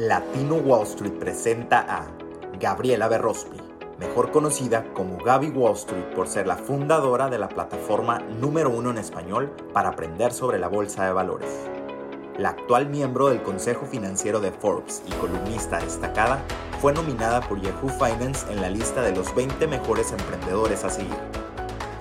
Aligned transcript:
Latino 0.00 0.54
Wall 0.54 0.86
Street 0.86 1.12
presenta 1.18 1.80
a 1.80 2.06
Gabriela 2.58 3.06
Berrospi, 3.06 3.58
mejor 3.98 4.30
conocida 4.30 4.82
como 4.94 5.18
Gaby 5.18 5.50
Wall 5.50 5.74
Street 5.74 6.14
por 6.14 6.26
ser 6.26 6.46
la 6.46 6.56
fundadora 6.56 7.28
de 7.28 7.38
la 7.38 7.50
plataforma 7.50 8.18
número 8.40 8.70
uno 8.70 8.92
en 8.92 8.96
español 8.96 9.54
para 9.74 9.90
aprender 9.90 10.32
sobre 10.32 10.58
la 10.58 10.68
bolsa 10.68 11.04
de 11.04 11.12
valores. 11.12 11.50
La 12.38 12.48
actual 12.48 12.88
miembro 12.88 13.28
del 13.28 13.42
Consejo 13.42 13.84
Financiero 13.84 14.40
de 14.40 14.52
Forbes 14.52 15.02
y 15.06 15.12
columnista 15.16 15.80
destacada, 15.80 16.42
fue 16.80 16.94
nominada 16.94 17.42
por 17.42 17.60
Yahoo 17.60 17.90
Finance 17.90 18.50
en 18.50 18.62
la 18.62 18.70
lista 18.70 19.02
de 19.02 19.14
los 19.14 19.34
20 19.34 19.66
mejores 19.66 20.12
emprendedores 20.12 20.82
a 20.82 20.88
seguir. 20.88 21.20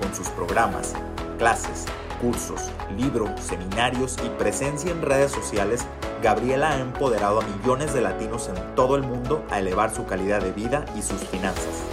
Con 0.02 0.16
sus 0.16 0.30
programas, 0.30 0.94
clases, 1.38 1.86
cursos, 2.22 2.62
libros, 2.96 3.30
seminarios 3.42 4.16
y 4.26 4.30
presencia 4.30 4.90
en 4.90 5.02
redes 5.02 5.34
sociales, 5.34 5.86
Gabriela 6.22 6.72
ha 6.72 6.80
empoderado 6.80 7.40
a 7.40 7.46
millones 7.46 7.94
de 7.94 8.02
latinos 8.02 8.50
en 8.50 8.76
todo 8.76 8.98
el 8.98 9.04
mundo 9.04 9.46
a 9.50 9.60
elevar 9.60 9.94
su 9.94 10.06
calidad 10.06 10.42
de 10.42 10.52
vida 10.52 10.84
y 10.98 11.02
sus 11.02 11.20
finanzas. 11.22 11.84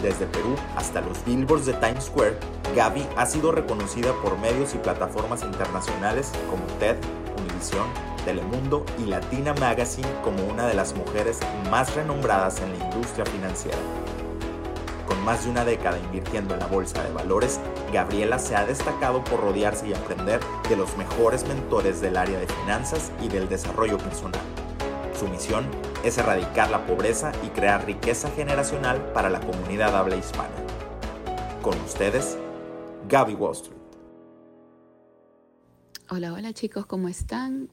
Desde 0.00 0.26
Perú 0.26 0.54
hasta 0.76 1.00
los 1.00 1.24
billboards 1.24 1.66
de 1.66 1.72
Times 1.74 2.04
Square, 2.04 2.38
Gaby 2.76 3.04
ha 3.16 3.26
sido 3.26 3.50
reconocida 3.50 4.12
por 4.22 4.38
medios 4.38 4.74
y 4.74 4.78
plataformas 4.78 5.42
internacionales 5.42 6.30
como 6.48 6.62
TED, 6.78 6.96
Univision, 7.36 7.86
Telemundo 8.24 8.84
y 8.98 9.06
Latina 9.06 9.54
Magazine 9.54 10.08
como 10.22 10.44
una 10.44 10.68
de 10.68 10.74
las 10.74 10.94
mujeres 10.94 11.40
más 11.68 11.96
renombradas 11.96 12.60
en 12.60 12.78
la 12.78 12.84
industria 12.84 13.26
financiera. 13.26 13.78
Más 15.28 15.44
de 15.44 15.50
una 15.50 15.66
década 15.66 15.98
invirtiendo 15.98 16.54
en 16.54 16.60
la 16.60 16.66
bolsa 16.68 17.04
de 17.04 17.12
valores, 17.12 17.60
Gabriela 17.92 18.38
se 18.38 18.56
ha 18.56 18.64
destacado 18.64 19.22
por 19.24 19.40
rodearse 19.40 19.86
y 19.86 19.92
aprender 19.92 20.40
de 20.70 20.74
los 20.74 20.96
mejores 20.96 21.46
mentores 21.46 22.00
del 22.00 22.16
área 22.16 22.40
de 22.40 22.46
finanzas 22.46 23.12
y 23.22 23.28
del 23.28 23.46
desarrollo 23.46 23.98
personal. 23.98 24.40
Su 25.14 25.28
misión 25.28 25.66
es 26.02 26.16
erradicar 26.16 26.70
la 26.70 26.86
pobreza 26.86 27.30
y 27.44 27.48
crear 27.48 27.84
riqueza 27.84 28.30
generacional 28.30 29.04
para 29.12 29.28
la 29.28 29.40
comunidad 29.40 29.94
habla 29.94 30.16
hispana. 30.16 30.54
Con 31.60 31.78
ustedes, 31.82 32.38
Gaby 33.06 33.34
Wall 33.34 33.52
Street. 33.52 33.76
Hola, 36.08 36.32
hola 36.32 36.54
chicos, 36.54 36.86
¿cómo 36.86 37.10
están? 37.10 37.68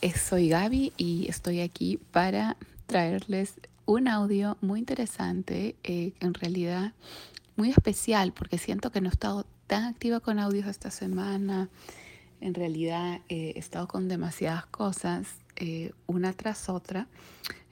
Eh, 0.00 0.12
soy 0.18 0.48
Gaby 0.48 0.92
y 0.96 1.28
estoy 1.28 1.60
aquí 1.60 2.00
para 2.10 2.56
traerles 2.88 3.54
un 3.86 4.08
audio 4.08 4.56
muy 4.60 4.80
interesante, 4.80 5.76
eh, 5.82 6.12
en 6.20 6.34
realidad 6.34 6.92
muy 7.56 7.70
especial, 7.70 8.32
porque 8.32 8.58
siento 8.58 8.90
que 8.90 9.00
no 9.00 9.08
he 9.08 9.12
estado 9.12 9.46
tan 9.66 9.84
activa 9.84 10.20
con 10.20 10.38
audios 10.38 10.66
esta 10.66 10.90
semana. 10.90 11.68
En 12.40 12.54
realidad 12.54 13.20
eh, 13.28 13.52
he 13.54 13.58
estado 13.58 13.88
con 13.88 14.08
demasiadas 14.08 14.66
cosas, 14.66 15.28
eh, 15.56 15.92
una 16.06 16.32
tras 16.32 16.68
otra. 16.68 17.06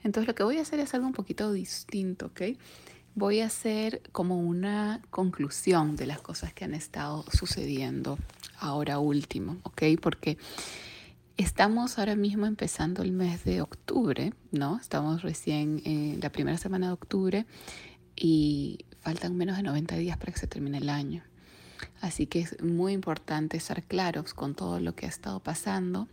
Entonces 0.03 0.27
lo 0.27 0.35
que 0.35 0.43
voy 0.43 0.57
a 0.57 0.61
hacer 0.61 0.79
es 0.79 0.93
algo 0.93 1.07
un 1.07 1.13
poquito 1.13 1.51
distinto, 1.51 2.27
¿ok? 2.27 2.41
Voy 3.13 3.41
a 3.41 3.47
hacer 3.47 4.01
como 4.11 4.39
una 4.39 5.01
conclusión 5.09 5.95
de 5.95 6.05
las 6.05 6.21
cosas 6.21 6.53
que 6.53 6.63
han 6.63 6.73
estado 6.73 7.25
sucediendo 7.33 8.17
ahora 8.59 8.99
último, 8.99 9.57
¿ok? 9.63 9.83
Porque 10.01 10.37
Estamos 11.41 11.97
ahora 11.97 12.15
mismo 12.15 12.45
empezando 12.45 13.01
el 13.01 13.11
mes 13.11 13.43
de 13.45 13.61
octubre, 13.61 14.31
¿no? 14.51 14.77
Estamos 14.79 15.23
recién 15.23 15.81
en 15.85 16.19
la 16.21 16.31
primera 16.31 16.55
semana 16.59 16.85
de 16.85 16.93
octubre 16.93 17.45
y 18.15 18.85
faltan 18.99 19.35
menos 19.35 19.57
de 19.57 19.63
90 19.63 19.95
días 19.95 20.17
para 20.17 20.31
que 20.33 20.37
se 20.37 20.45
termine 20.45 20.77
el 20.77 20.87
año. 20.87 21.23
Así 21.99 22.27
que 22.27 22.41
es 22.41 22.61
muy 22.61 22.93
importante 22.93 23.57
estar 23.57 23.81
claros 23.81 24.35
con 24.35 24.53
todo 24.53 24.79
lo 24.79 24.93
que 24.93 25.07
ha 25.07 25.09
estado 25.09 25.39
pasando 25.39 26.07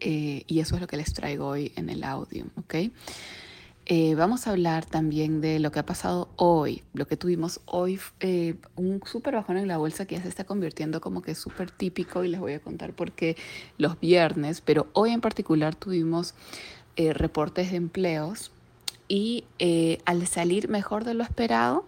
eh, 0.00 0.42
y 0.48 0.58
eso 0.58 0.74
es 0.74 0.80
lo 0.80 0.88
que 0.88 0.96
les 0.96 1.12
traigo 1.14 1.46
hoy 1.46 1.72
en 1.76 1.88
el 1.88 2.02
audio, 2.02 2.46
¿ok? 2.56 2.74
Eh, 3.86 4.14
vamos 4.14 4.46
a 4.46 4.52
hablar 4.52 4.86
también 4.86 5.42
de 5.42 5.58
lo 5.58 5.70
que 5.70 5.78
ha 5.78 5.84
pasado 5.84 6.30
hoy, 6.36 6.82
lo 6.94 7.06
que 7.06 7.18
tuvimos 7.18 7.60
hoy, 7.66 8.00
eh, 8.20 8.54
un 8.76 9.02
súper 9.04 9.34
bajón 9.34 9.58
en 9.58 9.68
la 9.68 9.76
bolsa 9.76 10.06
que 10.06 10.14
ya 10.14 10.22
se 10.22 10.28
está 10.28 10.44
convirtiendo 10.44 11.02
como 11.02 11.20
que 11.20 11.34
súper 11.34 11.70
típico 11.70 12.24
y 12.24 12.28
les 12.28 12.40
voy 12.40 12.54
a 12.54 12.60
contar 12.60 12.94
por 12.94 13.12
qué 13.12 13.36
los 13.76 14.00
viernes, 14.00 14.62
pero 14.62 14.86
hoy 14.94 15.10
en 15.10 15.20
particular 15.20 15.74
tuvimos 15.74 16.34
eh, 16.96 17.12
reportes 17.12 17.72
de 17.72 17.76
empleos 17.76 18.52
y 19.06 19.44
al 20.06 20.26
salir 20.26 20.70
mejor 20.70 21.04
de 21.04 21.12
lo 21.12 21.22
esperado 21.22 21.84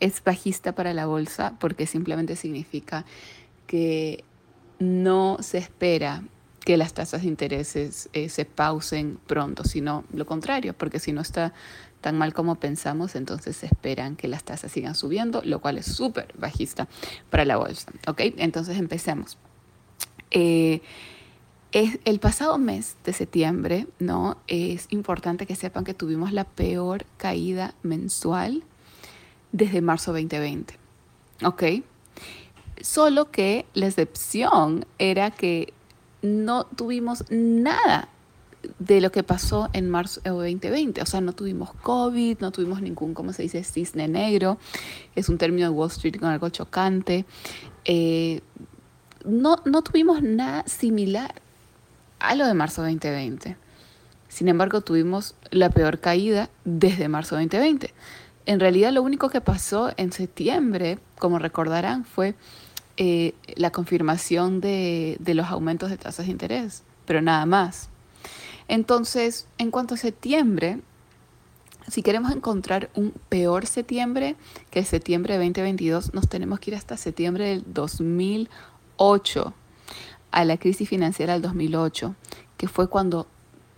es 0.00 0.22
bajista 0.22 0.74
para 0.74 0.92
la 0.92 1.06
bolsa 1.06 1.56
porque 1.58 1.86
simplemente 1.86 2.36
significa 2.36 3.06
que 3.66 4.22
no 4.78 5.38
se 5.40 5.56
espera 5.56 6.24
que 6.68 6.76
las 6.76 6.92
tasas 6.92 7.22
de 7.22 7.28
intereses 7.28 8.10
eh, 8.12 8.28
se 8.28 8.44
pausen 8.44 9.18
pronto, 9.26 9.64
sino 9.64 10.04
lo 10.12 10.26
contrario, 10.26 10.74
porque 10.76 10.98
si 10.98 11.12
no 11.12 11.22
está 11.22 11.54
tan 12.02 12.18
mal 12.18 12.34
como 12.34 12.56
pensamos, 12.56 13.14
entonces 13.14 13.64
esperan 13.64 14.16
que 14.16 14.28
las 14.28 14.44
tasas 14.44 14.70
sigan 14.70 14.94
subiendo, 14.94 15.40
lo 15.46 15.62
cual 15.62 15.78
es 15.78 15.86
súper 15.86 16.34
bajista 16.36 16.86
para 17.30 17.46
la 17.46 17.56
bolsa. 17.56 17.90
¿Ok? 18.06 18.20
Entonces 18.36 18.76
empecemos. 18.76 19.38
Eh, 20.30 20.82
es, 21.72 22.00
el 22.04 22.20
pasado 22.20 22.58
mes 22.58 22.96
de 23.02 23.14
septiembre, 23.14 23.86
¿no? 23.98 24.36
Es 24.46 24.88
importante 24.90 25.46
que 25.46 25.56
sepan 25.56 25.84
que 25.84 25.94
tuvimos 25.94 26.34
la 26.34 26.44
peor 26.44 27.06
caída 27.16 27.72
mensual 27.82 28.62
desde 29.52 29.80
marzo 29.80 30.12
2020. 30.12 30.74
¿Ok? 31.44 31.62
Solo 32.82 33.30
que 33.30 33.64
la 33.72 33.86
excepción 33.86 34.84
era 34.98 35.30
que 35.30 35.72
no 36.22 36.64
tuvimos 36.64 37.24
nada 37.30 38.08
de 38.78 39.00
lo 39.00 39.12
que 39.12 39.22
pasó 39.22 39.68
en 39.72 39.88
marzo 39.88 40.20
de 40.22 40.30
2020. 40.30 41.02
O 41.02 41.06
sea, 41.06 41.20
no 41.20 41.32
tuvimos 41.32 41.72
COVID, 41.82 42.38
no 42.40 42.50
tuvimos 42.50 42.82
ningún, 42.82 43.14
¿cómo 43.14 43.32
se 43.32 43.42
dice?, 43.42 43.64
cisne 43.64 44.08
negro. 44.08 44.58
Es 45.14 45.28
un 45.28 45.38
término 45.38 45.68
de 45.68 45.74
Wall 45.74 45.90
Street 45.90 46.18
con 46.18 46.28
algo 46.28 46.48
chocante. 46.48 47.24
Eh, 47.84 48.40
no, 49.24 49.56
no 49.64 49.82
tuvimos 49.82 50.22
nada 50.22 50.64
similar 50.66 51.34
a 52.18 52.34
lo 52.34 52.46
de 52.46 52.54
marzo 52.54 52.82
2020. 52.82 53.56
Sin 54.28 54.48
embargo, 54.48 54.80
tuvimos 54.80 55.34
la 55.50 55.70
peor 55.70 56.00
caída 56.00 56.50
desde 56.64 57.08
marzo 57.08 57.36
2020. 57.36 57.94
En 58.46 58.60
realidad, 58.60 58.92
lo 58.92 59.02
único 59.02 59.30
que 59.30 59.40
pasó 59.40 59.92
en 59.96 60.12
septiembre, 60.12 60.98
como 61.18 61.38
recordarán, 61.38 62.04
fue 62.04 62.34
eh, 63.00 63.34
la 63.54 63.70
confirmación 63.70 64.60
de, 64.60 65.16
de 65.20 65.34
los 65.34 65.46
aumentos 65.46 65.88
de 65.88 65.96
tasas 65.96 66.26
de 66.26 66.32
interés, 66.32 66.82
pero 67.06 67.22
nada 67.22 67.46
más. 67.46 67.90
Entonces, 68.66 69.46
en 69.56 69.70
cuanto 69.70 69.94
a 69.94 69.96
septiembre, 69.96 70.80
si 71.86 72.02
queremos 72.02 72.32
encontrar 72.32 72.90
un 72.96 73.12
peor 73.28 73.66
septiembre 73.66 74.34
que 74.72 74.84
septiembre 74.84 75.38
de 75.38 75.44
2022, 75.44 76.12
nos 76.12 76.28
tenemos 76.28 76.58
que 76.58 76.72
ir 76.72 76.76
hasta 76.76 76.96
septiembre 76.96 77.50
del 77.50 77.64
2008, 77.72 79.54
a 80.32 80.44
la 80.44 80.56
crisis 80.58 80.88
financiera 80.88 81.34
del 81.34 81.42
2008, 81.42 82.16
que 82.56 82.66
fue 82.66 82.88
cuando 82.88 83.28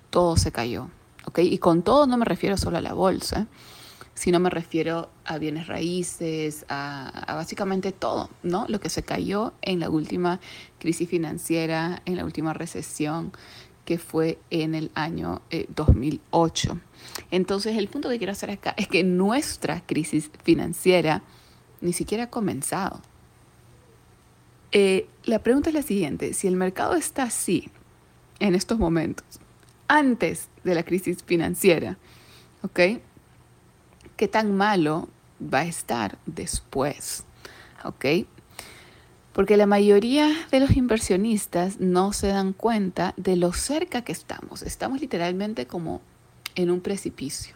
todo 0.09 0.39
se 0.39 0.51
cayó. 0.51 0.89
¿okay? 1.27 1.47
Y 1.47 1.59
con 1.59 1.83
todo 1.83 2.07
no 2.07 2.17
me 2.17 2.25
refiero 2.25 2.57
solo 2.57 2.79
a 2.79 2.81
la 2.81 2.95
bolsa 2.95 3.47
si 3.47 3.80
no 4.27 4.41
me 4.41 4.51
refiero 4.51 5.09
a 5.25 5.39
bienes 5.39 5.67
raíces, 5.67 6.67
a, 6.69 7.25
básicamente 7.29 7.93
todo, 7.93 8.29
¿no? 8.43 8.67
Lo 8.69 8.79
que 8.81 8.91
se 8.91 9.03
cayó 9.03 9.55
en 9.63 9.81
la 9.81 9.89
última 9.89 10.41
crisis 10.79 11.09
financiera, 11.09 12.03
en 12.05 12.17
la 12.17 12.25
última 12.25 12.53
recesión 12.53 13.33
que 13.85 13.99
fue 13.99 14.39
en 14.51 14.75
el 14.75 14.91
año 14.95 15.43
2008. 15.75 16.73
Eh, 16.73 16.77
Entonces, 17.31 17.77
el 17.77 17.89
punto 17.89 18.09
que 18.09 18.19
quiero 18.19 18.33
hacer 18.33 18.51
acá 18.51 18.75
es 18.77 18.87
que 18.89 19.03
nuestra 19.03 19.85
crisis 19.87 20.31
financiera 20.45 21.23
ni 21.81 21.93
siquiera 21.93 22.25
ha 22.25 22.31
comenzado. 22.31 23.01
Eh, 24.73 25.09
la 25.25 25.41
pregunta 25.41 25.71
es 25.71 25.75
la 25.75 25.83
siguiente, 25.83 26.35
si 26.35 26.47
el 26.47 26.57
mercado 26.57 26.95
está 26.95 27.25
así 27.25 27.71
en 28.39 28.55
estos 28.55 28.79
momentos, 28.79 29.41
antes 29.89 30.49
de 30.63 30.75
la 30.75 30.85
crisis 30.85 31.25
financiera, 31.25 31.99
¿ok? 32.63 33.01
Qué 34.21 34.29
tan 34.29 34.55
malo 34.55 35.09
va 35.43 35.61
a 35.61 35.65
estar 35.65 36.19
después. 36.27 37.25
¿Ok? 37.85 38.05
Porque 39.33 39.57
la 39.57 39.65
mayoría 39.65 40.31
de 40.51 40.61
los 40.61 40.77
inversionistas 40.77 41.81
no 41.81 42.13
se 42.13 42.27
dan 42.27 42.53
cuenta 42.53 43.15
de 43.17 43.37
lo 43.37 43.55
cerca 43.55 44.03
que 44.03 44.13
estamos. 44.13 44.61
Estamos 44.61 45.01
literalmente 45.01 45.67
como 45.67 46.03
en 46.55 46.71
un 46.71 46.83
precipicio. 46.83 47.55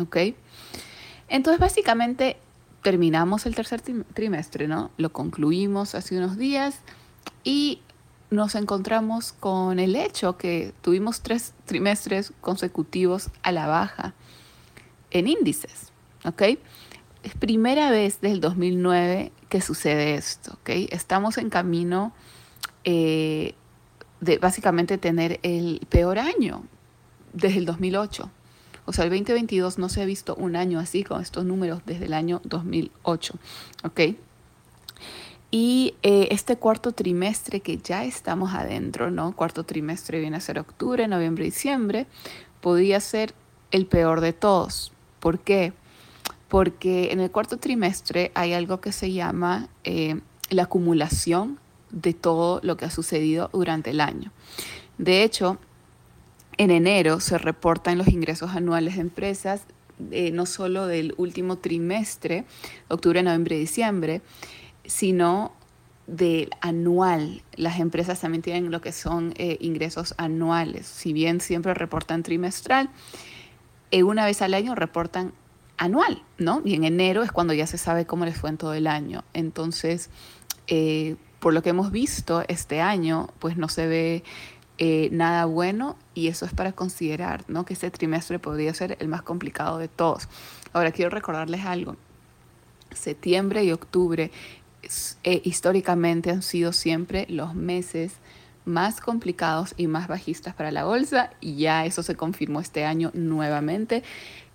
¿Ok? 0.00 0.16
Entonces, 1.28 1.60
básicamente, 1.60 2.38
terminamos 2.82 3.46
el 3.46 3.54
tercer 3.54 3.80
trimestre, 3.80 4.66
¿no? 4.66 4.90
Lo 4.96 5.12
concluimos 5.12 5.94
hace 5.94 6.18
unos 6.18 6.36
días 6.36 6.80
y 7.44 7.82
nos 8.30 8.56
encontramos 8.56 9.30
con 9.30 9.78
el 9.78 9.94
hecho 9.94 10.36
que 10.36 10.74
tuvimos 10.82 11.20
tres 11.20 11.54
trimestres 11.66 12.32
consecutivos 12.40 13.30
a 13.44 13.52
la 13.52 13.68
baja 13.68 14.14
en 15.12 15.28
índices. 15.28 15.89
¿Ok? 16.24 16.42
Es 17.22 17.34
primera 17.38 17.90
vez 17.90 18.20
desde 18.20 18.34
el 18.34 18.40
2009 18.40 19.32
que 19.48 19.60
sucede 19.60 20.14
esto, 20.14 20.52
¿ok? 20.54 20.70
Estamos 20.90 21.38
en 21.38 21.50
camino 21.50 22.12
eh, 22.84 23.54
de 24.20 24.38
básicamente 24.38 24.98
tener 24.98 25.40
el 25.42 25.86
peor 25.88 26.18
año 26.18 26.64
desde 27.32 27.58
el 27.58 27.66
2008. 27.66 28.30
O 28.86 28.92
sea, 28.92 29.04
el 29.04 29.10
2022 29.10 29.78
no 29.78 29.88
se 29.88 30.02
ha 30.02 30.04
visto 30.04 30.34
un 30.34 30.56
año 30.56 30.78
así 30.78 31.04
con 31.04 31.20
estos 31.20 31.44
números 31.44 31.82
desde 31.86 32.06
el 32.06 32.14
año 32.14 32.40
2008. 32.44 33.34
¿Ok? 33.84 34.00
Y 35.50 35.94
eh, 36.02 36.28
este 36.30 36.56
cuarto 36.56 36.92
trimestre 36.92 37.60
que 37.60 37.78
ya 37.78 38.04
estamos 38.04 38.54
adentro, 38.54 39.10
¿no? 39.10 39.34
Cuarto 39.34 39.64
trimestre 39.64 40.20
viene 40.20 40.36
a 40.36 40.40
ser 40.40 40.58
octubre, 40.58 41.08
noviembre, 41.08 41.44
diciembre, 41.44 42.06
podría 42.60 43.00
ser 43.00 43.34
el 43.72 43.86
peor 43.86 44.20
de 44.20 44.32
todos. 44.32 44.92
¿Por 45.18 45.40
qué? 45.40 45.72
Porque 46.50 47.12
en 47.12 47.20
el 47.20 47.30
cuarto 47.30 47.58
trimestre 47.58 48.32
hay 48.34 48.52
algo 48.52 48.80
que 48.80 48.90
se 48.90 49.12
llama 49.12 49.68
eh, 49.84 50.20
la 50.50 50.64
acumulación 50.64 51.60
de 51.90 52.12
todo 52.12 52.60
lo 52.64 52.76
que 52.76 52.86
ha 52.86 52.90
sucedido 52.90 53.50
durante 53.52 53.90
el 53.90 54.00
año. 54.00 54.32
De 54.98 55.22
hecho, 55.22 55.58
en 56.58 56.72
enero 56.72 57.20
se 57.20 57.38
reportan 57.38 57.98
los 57.98 58.08
ingresos 58.08 58.50
anuales 58.50 58.96
de 58.96 59.02
empresas, 59.02 59.62
eh, 60.10 60.32
no 60.32 60.44
solo 60.44 60.88
del 60.88 61.14
último 61.18 61.58
trimestre, 61.58 62.44
octubre, 62.88 63.22
noviembre, 63.22 63.56
diciembre, 63.56 64.20
sino 64.84 65.52
del 66.08 66.50
anual. 66.60 67.44
Las 67.54 67.78
empresas 67.78 68.20
también 68.20 68.42
tienen 68.42 68.72
lo 68.72 68.80
que 68.80 68.90
son 68.90 69.34
eh, 69.36 69.56
ingresos 69.60 70.14
anuales. 70.18 70.86
Si 70.86 71.12
bien 71.12 71.40
siempre 71.40 71.74
reportan 71.74 72.24
trimestral, 72.24 72.90
una 73.92 74.24
vez 74.24 74.42
al 74.42 74.54
año 74.54 74.74
reportan 74.74 75.32
anual, 75.80 76.22
¿no? 76.38 76.62
Y 76.64 76.74
en 76.74 76.84
enero 76.84 77.24
es 77.24 77.32
cuando 77.32 77.52
ya 77.52 77.66
se 77.66 77.78
sabe 77.78 78.06
cómo 78.06 78.24
les 78.24 78.36
fue 78.36 78.50
en 78.50 78.58
todo 78.58 78.74
el 78.74 78.86
año. 78.86 79.24
Entonces, 79.32 80.10
eh, 80.68 81.16
por 81.40 81.52
lo 81.52 81.62
que 81.62 81.70
hemos 81.70 81.90
visto 81.90 82.44
este 82.46 82.80
año, 82.80 83.30
pues 83.40 83.56
no 83.56 83.68
se 83.68 83.86
ve 83.86 84.24
nada 85.10 85.44
bueno 85.44 85.98
y 86.14 86.28
eso 86.28 86.46
es 86.46 86.54
para 86.54 86.72
considerar, 86.72 87.44
¿no? 87.48 87.66
Que 87.66 87.74
este 87.74 87.90
trimestre 87.90 88.38
podría 88.38 88.72
ser 88.72 88.96
el 89.00 89.08
más 89.08 89.20
complicado 89.20 89.76
de 89.76 89.88
todos. 89.88 90.26
Ahora, 90.72 90.90
quiero 90.90 91.10
recordarles 91.10 91.66
algo. 91.66 91.96
Septiembre 92.92 93.62
y 93.62 93.72
octubre 93.72 94.30
eh, 95.24 95.42
históricamente 95.44 96.30
han 96.30 96.42
sido 96.42 96.72
siempre 96.72 97.26
los 97.28 97.54
meses 97.54 98.14
más 98.64 99.00
complicados 99.00 99.74
y 99.76 99.86
más 99.86 100.08
bajistas 100.08 100.54
para 100.54 100.70
la 100.70 100.84
bolsa 100.84 101.30
y 101.40 101.56
ya 101.56 101.84
eso 101.84 102.02
se 102.02 102.14
confirmó 102.14 102.60
este 102.60 102.84
año 102.84 103.10
nuevamente. 103.14 104.02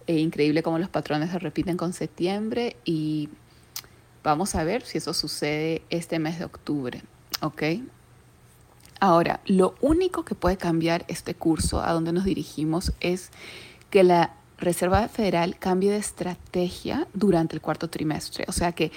Eh, 0.07 0.19
increíble 0.19 0.61
cómo 0.61 0.77
los 0.77 0.89
patrones 0.89 1.31
se 1.31 1.39
repiten 1.39 1.77
con 1.77 1.93
septiembre 1.93 2.75
y 2.85 3.29
vamos 4.23 4.55
a 4.55 4.63
ver 4.63 4.83
si 4.83 4.99
eso 4.99 5.13
sucede 5.13 5.81
este 5.89 6.19
mes 6.19 6.37
de 6.37 6.45
octubre, 6.45 7.01
¿ok? 7.41 7.63
Ahora, 8.99 9.41
lo 9.45 9.75
único 9.81 10.23
que 10.23 10.35
puede 10.35 10.57
cambiar 10.57 11.05
este 11.07 11.33
curso 11.33 11.81
a 11.81 11.91
donde 11.91 12.13
nos 12.13 12.23
dirigimos 12.23 12.93
es 13.01 13.31
que 13.89 14.03
la 14.03 14.35
Reserva 14.57 15.07
Federal 15.07 15.57
cambie 15.57 15.91
de 15.91 15.97
estrategia 15.97 17.07
durante 17.13 17.55
el 17.55 17.61
cuarto 17.61 17.89
trimestre. 17.89 18.45
O 18.47 18.51
sea 18.51 18.71
que 18.71 18.91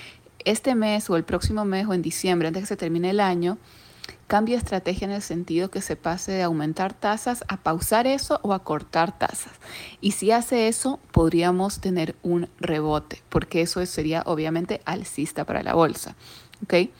este 0.44 0.74
mes 0.74 1.10
o 1.10 1.16
el 1.16 1.24
próximo 1.24 1.64
mes 1.64 1.86
o 1.86 1.94
en 1.94 2.02
diciembre, 2.02 2.48
antes 2.48 2.62
que 2.62 2.68
se 2.68 2.76
termine 2.76 3.10
el 3.10 3.20
año, 3.20 3.58
cambie 4.26 4.56
de 4.56 4.62
estrategia 4.62 5.06
en 5.06 5.12
el 5.12 5.22
sentido 5.22 5.70
que 5.70 5.80
se 5.80 5.96
pase 5.96 6.32
de 6.32 6.42
aumentar 6.42 6.92
tasas 6.94 7.44
a 7.48 7.56
pausar 7.56 8.06
eso 8.06 8.40
o 8.42 8.52
a 8.52 8.64
cortar 8.64 9.18
tasas. 9.18 9.52
Y 10.00 10.12
si 10.12 10.30
hace 10.30 10.68
eso, 10.68 11.00
podríamos 11.12 11.80
tener 11.80 12.14
un 12.22 12.48
rebote, 12.58 13.22
porque 13.28 13.62
eso 13.62 13.84
sería 13.86 14.22
obviamente 14.26 14.80
alcista 14.84 15.44
para 15.44 15.62
la 15.62 15.74
bolsa. 15.74 16.16
¿okay? 16.62 16.92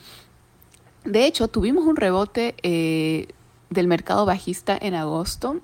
De 1.03 1.25
hecho, 1.25 1.47
tuvimos 1.47 1.85
un 1.85 1.95
rebote 1.95 2.55
eh, 2.63 3.27
del 3.69 3.87
mercado 3.87 4.25
bajista 4.25 4.77
en 4.79 4.95
agosto 4.95 5.61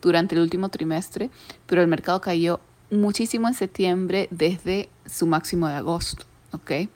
durante 0.00 0.34
el 0.34 0.40
último 0.40 0.68
trimestre, 0.68 1.30
pero 1.66 1.82
el 1.82 1.88
mercado 1.88 2.20
cayó 2.20 2.60
muchísimo 2.90 3.48
en 3.48 3.54
septiembre 3.54 4.28
desde 4.30 4.88
su 5.06 5.26
máximo 5.26 5.68
de 5.68 5.74
agosto. 5.74 6.24
¿ok? 6.52 6.88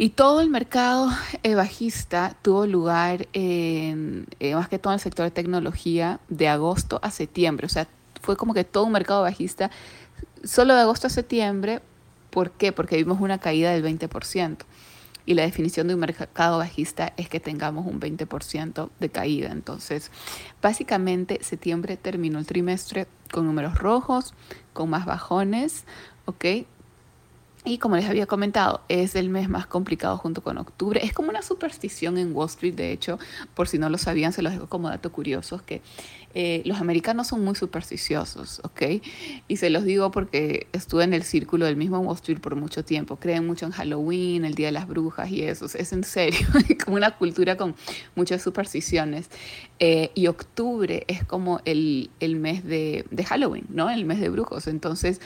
Y 0.00 0.08
todo 0.08 0.40
el 0.40 0.48
mercado 0.48 1.10
eh, 1.42 1.54
bajista 1.54 2.34
tuvo 2.40 2.64
lugar 2.64 3.28
eh, 3.34 4.24
más 4.54 4.66
que 4.70 4.78
todo 4.78 4.94
en 4.94 4.96
el 4.96 5.00
sector 5.00 5.26
de 5.26 5.30
tecnología 5.30 6.20
de 6.30 6.48
agosto 6.48 7.00
a 7.02 7.10
septiembre. 7.10 7.66
O 7.66 7.68
sea, 7.68 7.86
fue 8.22 8.34
como 8.34 8.54
que 8.54 8.64
todo 8.64 8.84
un 8.84 8.92
mercado 8.92 9.20
bajista 9.20 9.70
solo 10.42 10.74
de 10.74 10.80
agosto 10.80 11.08
a 11.08 11.10
septiembre. 11.10 11.82
¿Por 12.30 12.50
qué? 12.50 12.72
Porque 12.72 12.96
vimos 12.96 13.20
una 13.20 13.36
caída 13.40 13.72
del 13.72 13.84
20%. 13.84 14.56
Y 15.26 15.34
la 15.34 15.42
definición 15.42 15.86
de 15.86 15.92
un 15.92 16.00
mercado 16.00 16.56
bajista 16.56 17.12
es 17.18 17.28
que 17.28 17.38
tengamos 17.38 17.86
un 17.86 18.00
20% 18.00 18.88
de 19.00 19.08
caída. 19.10 19.52
Entonces, 19.52 20.10
básicamente, 20.62 21.40
septiembre 21.42 21.98
terminó 21.98 22.38
el 22.38 22.46
trimestre 22.46 23.06
con 23.30 23.44
números 23.44 23.76
rojos, 23.76 24.32
con 24.72 24.88
más 24.88 25.04
bajones, 25.04 25.84
¿ok? 26.24 26.46
Y 27.64 27.76
como 27.76 27.96
les 27.96 28.08
había 28.08 28.26
comentado, 28.26 28.80
es 28.88 29.14
el 29.14 29.28
mes 29.28 29.48
más 29.48 29.66
complicado 29.66 30.16
junto 30.16 30.42
con 30.42 30.56
octubre. 30.56 31.00
Es 31.04 31.12
como 31.12 31.28
una 31.28 31.42
superstición 31.42 32.16
en 32.16 32.34
Wall 32.34 32.46
Street, 32.46 32.74
de 32.74 32.90
hecho, 32.90 33.18
por 33.54 33.68
si 33.68 33.78
no 33.78 33.90
lo 33.90 33.98
sabían, 33.98 34.32
se 34.32 34.40
los 34.40 34.52
dejo 34.52 34.66
como 34.66 34.88
dato 34.88 35.12
curioso, 35.12 35.62
que 35.66 35.82
eh, 36.32 36.62
los 36.64 36.80
americanos 36.80 37.26
son 37.26 37.44
muy 37.44 37.56
supersticiosos, 37.56 38.60
¿ok? 38.64 39.02
Y 39.46 39.56
se 39.56 39.68
los 39.68 39.84
digo 39.84 40.10
porque 40.10 40.68
estuve 40.72 41.04
en 41.04 41.12
el 41.12 41.22
círculo 41.22 41.66
del 41.66 41.76
mismo 41.76 41.98
Wall 41.98 42.14
Street 42.14 42.38
por 42.38 42.56
mucho 42.56 42.82
tiempo. 42.82 43.16
Creen 43.16 43.46
mucho 43.46 43.66
en 43.66 43.72
Halloween, 43.72 44.46
el 44.46 44.54
Día 44.54 44.68
de 44.68 44.72
las 44.72 44.88
Brujas 44.88 45.30
y 45.30 45.42
eso. 45.42 45.66
Es 45.66 45.92
en 45.92 46.04
serio, 46.04 46.46
como 46.84 46.96
una 46.96 47.16
cultura 47.16 47.58
con 47.58 47.74
muchas 48.14 48.42
supersticiones. 48.42 49.28
Eh, 49.80 50.12
y 50.14 50.28
octubre 50.28 51.04
es 51.08 51.24
como 51.24 51.60
el, 51.64 52.10
el 52.20 52.36
mes 52.36 52.64
de, 52.64 53.04
de 53.10 53.24
Halloween, 53.24 53.66
¿no? 53.68 53.90
El 53.90 54.04
mes 54.04 54.20
de 54.20 54.28
brujos. 54.28 54.66
Entonces, 54.66 55.20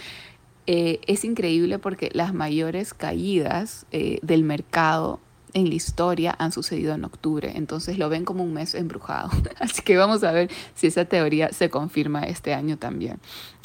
eh, 0.66 1.00
es 1.06 1.24
increíble 1.24 1.78
porque 1.78 2.10
las 2.12 2.32
mayores 2.32 2.94
caídas 2.94 3.86
eh, 3.92 4.18
del 4.22 4.44
mercado 4.44 5.20
en 5.54 5.68
la 5.68 5.74
historia 5.74 6.34
han 6.38 6.52
sucedido 6.52 6.94
en 6.94 7.04
octubre, 7.04 7.52
entonces 7.54 7.96
lo 7.96 8.08
ven 8.08 8.24
como 8.24 8.42
un 8.42 8.52
mes 8.52 8.74
embrujado. 8.74 9.30
Así 9.60 9.82
que 9.82 9.96
vamos 9.96 10.24
a 10.24 10.32
ver 10.32 10.50
si 10.74 10.88
esa 10.88 11.04
teoría 11.04 11.52
se 11.52 11.70
confirma 11.70 12.24
este 12.24 12.52
año 12.52 12.76
también. 12.76 13.20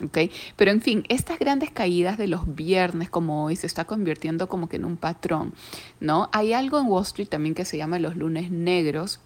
¿okay? 0.06 0.32
Pero 0.56 0.72
en 0.72 0.82
fin, 0.82 1.04
estas 1.10 1.40
grandes 1.40 1.72
caídas 1.72 2.18
de 2.18 2.28
los 2.28 2.56
viernes 2.56 3.10
como 3.10 3.46
hoy 3.46 3.56
se 3.56 3.68
está 3.68 3.86
convirtiendo 3.86 4.48
como 4.48 4.70
que 4.70 4.78
en 4.78 4.86
un 4.86 4.98
patrón. 4.98 5.54
¿no? 6.00 6.30
Hay 6.32 6.54
algo 6.54 6.80
en 6.80 6.88
Wall 6.88 7.04
Street 7.04 7.28
también 7.28 7.56
que 7.56 7.66
se 7.66 7.78
llama 7.78 7.98
los 7.98 8.16
lunes 8.16 8.52
negros 8.52 9.20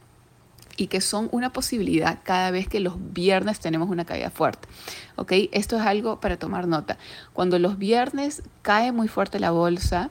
y 0.78 0.88
que 0.88 1.02
son 1.02 1.30
una 1.32 1.54
posibilidad 1.54 2.20
cada 2.24 2.52
vez 2.52 2.68
que 2.68 2.80
los 2.80 2.96
viernes 3.14 3.60
tenemos 3.60 3.90
una 3.90 4.06
caída 4.06 4.30
fuerte. 4.30 4.68
¿Ok? 5.16 5.34
Esto 5.52 5.78
es 5.78 5.84
algo 5.84 6.20
para 6.20 6.38
tomar 6.38 6.68
nota. 6.68 6.98
Cuando 7.34 7.60
los 7.60 7.78
viernes 7.78 8.44
cae 8.62 8.92
muy 8.92 9.08
fuerte 9.08 9.40
la 9.40 9.52
bolsa 9.52 10.10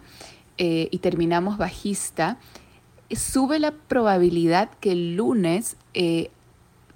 eh, 0.58 0.88
y 0.90 0.98
terminamos 0.98 1.58
bajista, 1.58 2.38
sube 3.10 3.58
la 3.58 3.72
probabilidad 3.72 4.70
que 4.80 4.92
el 4.92 5.16
lunes 5.16 5.76
eh, 5.94 6.30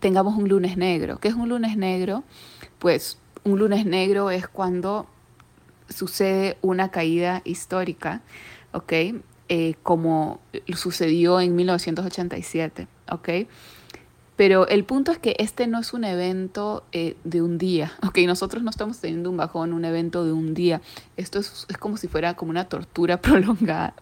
tengamos 0.01 0.37
un 0.37 0.49
lunes 0.49 0.77
negro. 0.77 1.19
¿Qué 1.19 1.29
es 1.29 1.35
un 1.35 1.49
lunes 1.49 1.77
negro? 1.77 2.23
Pues 2.79 3.19
un 3.45 3.59
lunes 3.59 3.87
negro 3.87 4.31
es 4.31 4.49
cuando 4.49 5.07
sucede 5.89 6.59
una 6.63 6.91
caída 6.91 7.43
histórica, 7.45 8.23
¿ok? 8.73 8.93
Eh, 9.49 9.75
como 9.83 10.41
sucedió 10.75 11.41
en 11.41 11.55
1987. 11.55 12.89
¿Ok? 13.11 13.29
Pero 14.37 14.69
el 14.69 14.85
punto 14.85 15.13
es 15.13 15.19
que 15.19 15.35
este 15.39 15.67
no 15.67 15.79
es 15.79 15.95
un 15.95 16.05
evento 16.05 16.85
eh, 16.93 17.17
de 17.25 17.41
un 17.41 17.57
día, 17.57 17.93
¿ok? 18.07 18.19
Nosotros 18.27 18.63
no 18.63 18.71
estamos 18.71 18.99
teniendo 18.99 19.31
un 19.31 19.37
bajón, 19.37 19.73
un 19.73 19.85
evento 19.85 20.25
de 20.25 20.33
un 20.33 20.55
día. 20.55 20.83
Esto 21.17 21.39
es, 21.39 21.67
es, 21.69 21.79
como 21.79 21.97
si 21.97 22.07
fuera 22.07 22.35
como 22.35 22.51
una 22.51 22.69
tortura 22.69 23.21
prolongada, 23.23 23.95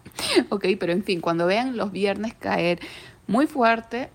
¿ok? 0.49 0.65
Pero 0.79 0.91
en 0.91 1.03
fin, 1.03 1.21
cuando 1.21 1.45
vean 1.45 1.77
los 1.77 1.91
viernes 1.91 2.33
caer 2.33 2.79
muy 3.27 3.47
fuerte, 3.47 4.09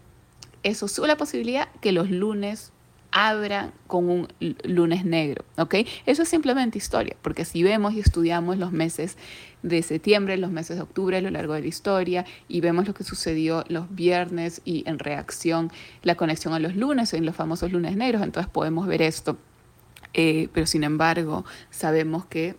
eso 0.62 0.88
sube 0.88 1.08
la 1.08 1.16
posibilidad 1.16 1.68
que 1.80 1.92
los 1.92 2.10
lunes 2.10 2.72
abran 3.12 3.72
con 3.86 4.08
un 4.08 4.28
lunes 4.64 5.04
negro, 5.04 5.44
¿ok? 5.56 5.76
Eso 6.06 6.22
es 6.22 6.28
simplemente 6.28 6.78
historia, 6.78 7.16
porque 7.22 7.44
si 7.44 7.62
vemos 7.62 7.94
y 7.94 8.00
estudiamos 8.00 8.58
los 8.58 8.72
meses 8.72 9.16
de 9.62 9.82
septiembre, 9.82 10.36
los 10.36 10.50
meses 10.50 10.76
de 10.76 10.82
octubre 10.82 11.16
a 11.16 11.20
lo 11.20 11.30
largo 11.30 11.54
de 11.54 11.60
la 11.62 11.66
historia 11.66 12.24
y 12.48 12.60
vemos 12.60 12.86
lo 12.86 12.94
que 12.94 13.04
sucedió 13.04 13.64
los 13.68 13.94
viernes 13.94 14.62
y 14.64 14.84
en 14.86 14.98
reacción 14.98 15.70
la 16.02 16.14
conexión 16.14 16.54
a 16.54 16.58
los 16.58 16.76
lunes, 16.76 17.12
en 17.12 17.26
los 17.26 17.36
famosos 17.36 17.72
lunes 17.72 17.96
negros, 17.96 18.22
entonces 18.22 18.50
podemos 18.50 18.86
ver 18.86 19.02
esto. 19.02 19.36
Eh, 20.14 20.48
pero 20.52 20.66
sin 20.66 20.82
embargo, 20.82 21.44
sabemos 21.70 22.26
que 22.26 22.56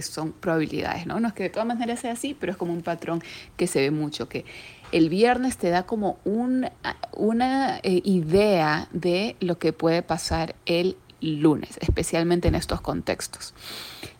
son 0.00 0.32
probabilidades, 0.32 1.06
¿no? 1.06 1.20
No 1.20 1.28
es 1.28 1.34
que 1.34 1.42
de 1.42 1.50
todas 1.50 1.66
maneras 1.66 2.00
sea 2.00 2.12
así, 2.12 2.34
pero 2.38 2.52
es 2.52 2.56
como 2.56 2.72
un 2.72 2.82
patrón 2.82 3.22
que 3.58 3.66
se 3.66 3.80
ve 3.80 3.90
mucho, 3.90 4.28
que 4.28 4.46
el 4.92 5.08
viernes 5.08 5.56
te 5.56 5.70
da 5.70 5.84
como 5.84 6.18
un, 6.24 6.68
una 7.12 7.78
eh, 7.78 8.00
idea 8.04 8.88
de 8.92 9.36
lo 9.40 9.58
que 9.58 9.72
puede 9.72 10.02
pasar 10.02 10.54
el 10.66 10.96
lunes, 11.20 11.78
especialmente 11.80 12.48
en 12.48 12.54
estos 12.54 12.80
contextos. 12.80 13.54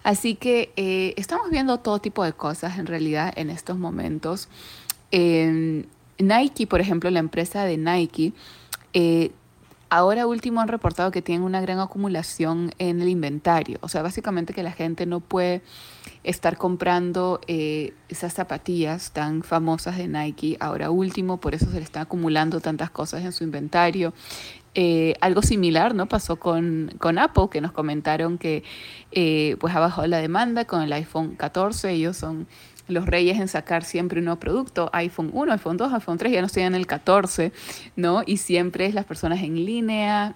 Así 0.02 0.34
que 0.34 0.72
eh, 0.76 1.14
estamos 1.16 1.50
viendo 1.50 1.78
todo 1.78 2.00
tipo 2.00 2.24
de 2.24 2.32
cosas 2.32 2.78
en 2.78 2.86
realidad 2.86 3.32
en 3.36 3.50
estos 3.50 3.78
momentos. 3.78 4.48
Nike, 5.12 6.66
por 6.66 6.80
ejemplo, 6.80 7.10
la 7.10 7.18
empresa 7.18 7.64
de 7.64 7.76
Nike, 7.76 8.32
eh, 8.94 9.32
ahora 9.92 10.26
último 10.26 10.62
han 10.62 10.68
reportado 10.68 11.10
que 11.10 11.20
tienen 11.20 11.42
una 11.42 11.60
gran 11.60 11.78
acumulación 11.78 12.72
en 12.78 13.02
el 13.02 13.10
inventario. 13.10 13.76
O 13.82 13.88
sea, 13.90 14.00
básicamente 14.00 14.54
que 14.54 14.62
la 14.62 14.72
gente 14.72 15.04
no 15.04 15.20
puede 15.20 15.60
estar 16.24 16.56
comprando 16.56 17.42
eh, 17.46 17.92
esas 18.08 18.32
zapatillas 18.32 19.12
tan 19.12 19.42
famosas 19.42 19.98
de 19.98 20.08
Nike 20.08 20.56
ahora 20.60 20.90
último, 20.90 21.40
por 21.40 21.54
eso 21.54 21.66
se 21.66 21.76
le 21.76 21.82
están 21.82 22.04
acumulando 22.04 22.60
tantas 22.60 22.88
cosas 22.88 23.22
en 23.22 23.32
su 23.32 23.44
inventario. 23.44 24.14
Eh, 24.74 25.14
algo 25.20 25.42
similar 25.42 25.94
no 25.94 26.06
pasó 26.06 26.36
con, 26.36 26.94
con, 26.98 27.18
Apple, 27.18 27.48
que 27.50 27.60
nos 27.60 27.72
comentaron 27.72 28.38
que 28.38 28.64
eh, 29.10 29.56
pues 29.60 29.74
ha 29.74 29.80
bajado 29.80 30.06
la 30.06 30.22
demanda 30.22 30.64
con 30.64 30.80
el 30.80 30.90
iPhone 30.94 31.36
14. 31.36 31.90
Ellos 31.90 32.16
son 32.16 32.46
los 32.88 33.06
reyes 33.06 33.38
en 33.38 33.48
sacar 33.48 33.84
siempre 33.84 34.18
un 34.18 34.26
nuevo 34.26 34.40
producto, 34.40 34.90
iPhone 34.92 35.30
1, 35.32 35.52
iPhone 35.52 35.76
2, 35.76 35.92
iPhone 35.92 36.18
3, 36.18 36.32
ya 36.32 36.40
no 36.40 36.46
estoy 36.46 36.64
en 36.64 36.74
el 36.74 36.86
14, 36.86 37.52
¿no? 37.96 38.22
Y 38.26 38.38
siempre 38.38 38.86
es 38.86 38.94
las 38.94 39.04
personas 39.04 39.42
en 39.42 39.64
línea, 39.64 40.34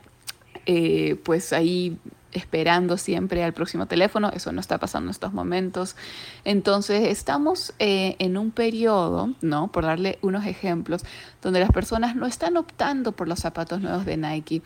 eh, 0.67 1.17
pues 1.25 1.53
ahí 1.53 1.99
esperando 2.33 2.99
siempre 2.99 3.43
al 3.43 3.55
próximo 3.55 3.87
teléfono, 3.87 4.31
eso 4.35 4.53
no 4.53 4.61
está 4.61 4.79
pasando 4.79 5.09
en 5.09 5.13
estos 5.13 5.33
momentos. 5.33 5.97
Entonces 6.45 7.09
estamos 7.09 7.75
eh, 7.79 8.17
en 8.19 8.37
un 8.37 8.51
periodo, 8.51 9.35
¿no? 9.41 9.69
Por 9.69 9.85
darle 9.85 10.19
unos 10.23 10.45
ejemplos, 10.47 11.03
donde 11.43 11.61
las 11.61 11.71
personas 11.71 12.15
no 12.15 12.27
están 12.27 12.57
optando 12.57 13.13
por 13.13 13.29
los 13.29 13.41
zapatos 13.41 13.81
nuevos 13.81 14.05
de 14.05 14.17
Nike. 14.17 14.63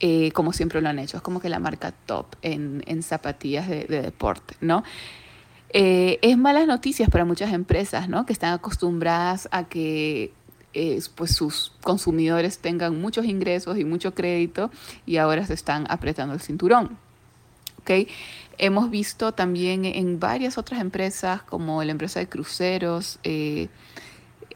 Eh, 0.00 0.32
como 0.32 0.52
siempre 0.52 0.82
lo 0.82 0.88
han 0.88 0.98
hecho, 0.98 1.16
es 1.16 1.22
como 1.22 1.40
que 1.40 1.48
la 1.48 1.60
marca 1.60 1.92
top 1.92 2.26
en, 2.42 2.82
en 2.86 3.02
zapatillas 3.02 3.68
de, 3.68 3.84
de 3.84 4.02
deporte, 4.02 4.56
¿no? 4.60 4.82
Eh, 5.70 6.18
es 6.22 6.38
malas 6.38 6.66
noticias 6.66 7.08
para 7.10 7.24
muchas 7.24 7.52
empresas, 7.52 8.08
¿no? 8.08 8.26
Que 8.26 8.32
están 8.32 8.52
acostumbradas 8.52 9.48
a 9.50 9.64
que 9.64 10.32
eh, 10.72 11.00
pues 11.16 11.34
sus 11.34 11.72
consumidores 11.82 12.58
tengan 12.58 13.00
muchos 13.00 13.24
ingresos 13.24 13.78
y 13.78 13.84
mucho 13.84 14.14
crédito 14.14 14.70
y 15.04 15.16
ahora 15.16 15.44
se 15.46 15.54
están 15.54 15.86
apretando 15.88 16.34
el 16.34 16.40
cinturón. 16.40 16.96
¿okay? 17.80 18.06
Hemos 18.56 18.88
visto 18.88 19.32
también 19.32 19.84
en 19.84 20.20
varias 20.20 20.58
otras 20.58 20.80
empresas, 20.80 21.42
como 21.42 21.82
la 21.82 21.90
empresa 21.90 22.20
de 22.20 22.28
cruceros, 22.28 23.18
eh, 23.24 23.68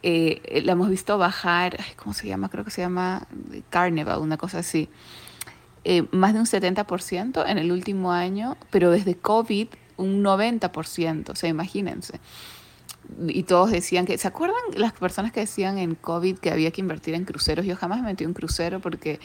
la 0.04 0.72
hemos 0.72 0.88
visto 0.88 1.18
bajar, 1.18 1.78
¿cómo 1.96 2.14
se 2.14 2.28
llama? 2.28 2.48
Creo 2.48 2.64
que 2.64 2.70
se 2.70 2.82
llama 2.82 3.26
Carnival, 3.70 4.20
una 4.20 4.36
cosa 4.36 4.58
así. 4.60 4.88
más 6.12 6.32
de 6.32 6.38
un 6.38 6.46
70% 6.46 7.44
en 7.48 7.58
el 7.58 7.72
último 7.72 8.12
año, 8.12 8.56
pero 8.70 8.92
desde 8.92 9.16
COVID 9.16 9.68
un 9.98 10.22
90%, 10.24 11.30
o 11.30 11.34
sea, 11.34 11.50
imagínense. 11.50 12.20
Y 13.26 13.42
todos 13.42 13.70
decían 13.70 14.06
que, 14.06 14.18
¿se 14.18 14.28
acuerdan 14.28 14.56
las 14.74 14.92
personas 14.92 15.32
que 15.32 15.40
decían 15.40 15.78
en 15.78 15.94
COVID 15.94 16.38
que 16.38 16.50
había 16.50 16.70
que 16.70 16.80
invertir 16.80 17.14
en 17.14 17.24
cruceros? 17.24 17.66
Yo 17.66 17.76
jamás 17.76 18.00
me 18.00 18.08
metí 18.08 18.24
un 18.24 18.34
crucero 18.34 18.80
porque 18.80 19.18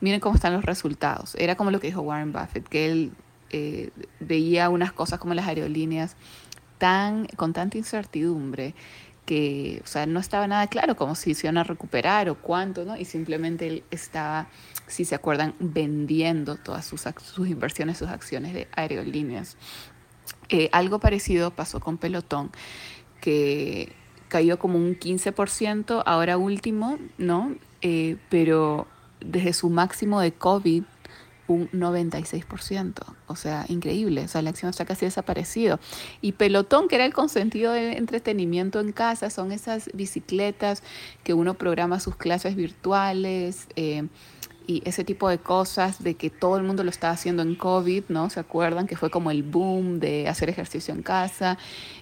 miren 0.00 0.20
cómo 0.20 0.34
están 0.34 0.52
los 0.52 0.64
resultados. 0.64 1.34
Era 1.36 1.56
como 1.56 1.70
lo 1.70 1.80
que 1.80 1.88
dijo 1.88 2.02
Warren 2.02 2.32
Buffett, 2.32 2.68
que 2.68 2.90
él 2.90 3.12
eh, 3.50 3.90
veía 4.20 4.68
unas 4.68 4.92
cosas 4.92 5.18
como 5.18 5.34
las 5.34 5.46
aerolíneas 5.46 6.16
tan, 6.78 7.26
con 7.36 7.52
tanta 7.52 7.78
incertidumbre 7.78 8.74
que, 9.24 9.80
o 9.84 9.86
sea, 9.86 10.06
no 10.06 10.18
estaba 10.18 10.48
nada 10.48 10.66
claro 10.66 10.96
cómo 10.96 11.14
se 11.14 11.30
iban 11.30 11.56
a 11.56 11.64
recuperar 11.64 12.28
o 12.28 12.34
cuánto, 12.34 12.84
¿no? 12.84 12.96
Y 12.96 13.04
simplemente 13.04 13.68
él 13.68 13.84
estaba, 13.90 14.48
si 14.86 15.04
se 15.04 15.14
acuerdan, 15.14 15.54
vendiendo 15.60 16.56
todas 16.56 16.84
sus, 16.84 17.02
sus 17.22 17.48
inversiones, 17.48 17.98
sus 17.98 18.08
acciones 18.08 18.52
de 18.52 18.68
aerolíneas. 18.74 19.56
Eh, 20.52 20.68
algo 20.70 20.98
parecido 20.98 21.50
pasó 21.50 21.80
con 21.80 21.96
Pelotón, 21.96 22.50
que 23.22 23.90
cayó 24.28 24.58
como 24.58 24.76
un 24.76 24.98
15% 24.98 26.02
ahora 26.04 26.36
último, 26.36 26.98
¿no? 27.16 27.54
Eh, 27.80 28.18
pero 28.28 28.86
desde 29.20 29.54
su 29.54 29.70
máximo 29.70 30.20
de 30.20 30.32
COVID, 30.32 30.82
un 31.48 31.70
96%. 31.70 33.02
O 33.28 33.36
sea, 33.36 33.64
increíble. 33.68 34.24
O 34.24 34.28
sea, 34.28 34.42
la 34.42 34.50
acción 34.50 34.68
está 34.68 34.84
casi 34.84 35.06
desaparecido. 35.06 35.80
Y 36.20 36.32
Pelotón, 36.32 36.86
que 36.86 36.96
era 36.96 37.06
el 37.06 37.14
consentido 37.14 37.72
de 37.72 37.96
entretenimiento 37.96 38.78
en 38.80 38.92
casa, 38.92 39.30
son 39.30 39.52
esas 39.52 39.88
bicicletas 39.94 40.82
que 41.24 41.32
uno 41.32 41.54
programa 41.54 41.98
sus 41.98 42.16
clases 42.16 42.56
virtuales. 42.56 43.68
Eh, 43.76 44.06
y 44.66 44.82
ese 44.84 45.04
tipo 45.04 45.28
de 45.28 45.38
cosas, 45.38 46.02
de 46.02 46.14
que 46.14 46.30
todo 46.30 46.56
el 46.56 46.62
mundo 46.62 46.84
lo 46.84 46.90
estaba 46.90 47.12
haciendo 47.12 47.42
en 47.42 47.54
COVID, 47.54 48.04
¿no? 48.08 48.30
¿Se 48.30 48.40
acuerdan? 48.40 48.86
Que 48.86 48.96
fue 48.96 49.10
como 49.10 49.30
el 49.30 49.42
boom 49.42 50.00
de 50.00 50.28
hacer 50.28 50.48
ejercicio 50.48 50.94
en 50.94 51.02
casa 51.02 51.58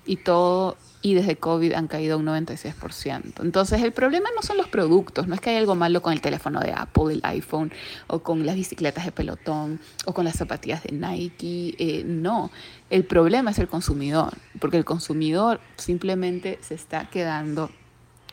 y 0.06 0.16
todo, 0.16 0.76
y 1.02 1.14
desde 1.14 1.36
COVID 1.36 1.72
han 1.72 1.86
caído 1.86 2.18
un 2.18 2.26
96%. 2.26 3.42
Entonces 3.42 3.82
el 3.82 3.92
problema 3.92 4.28
no 4.34 4.42
son 4.42 4.56
los 4.56 4.68
productos, 4.68 5.26
no 5.26 5.34
es 5.34 5.40
que 5.40 5.50
hay 5.50 5.56
algo 5.56 5.74
malo 5.74 6.02
con 6.02 6.12
el 6.12 6.20
teléfono 6.20 6.60
de 6.60 6.72
Apple, 6.72 7.14
el 7.14 7.20
iPhone, 7.24 7.72
o 8.06 8.20
con 8.20 8.44
las 8.44 8.54
bicicletas 8.54 9.04
de 9.04 9.12
pelotón, 9.12 9.80
o 10.04 10.12
con 10.12 10.24
las 10.24 10.36
zapatillas 10.36 10.82
de 10.82 10.92
Nike, 10.92 11.74
eh, 11.78 12.02
no, 12.04 12.50
el 12.90 13.04
problema 13.04 13.50
es 13.50 13.58
el 13.58 13.68
consumidor, 13.68 14.34
porque 14.58 14.76
el 14.76 14.84
consumidor 14.84 15.60
simplemente 15.76 16.58
se 16.60 16.74
está 16.74 17.08
quedando 17.08 17.70